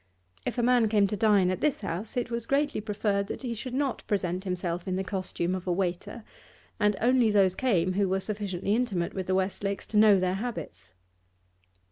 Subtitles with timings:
[0.47, 3.53] If a man came to dine at this house, it was greatly preferred that he
[3.53, 6.23] should not present himself in the costume of a waiter,
[6.79, 10.95] and only those came who were sufficiently intimate with the Westlakes to know their habits.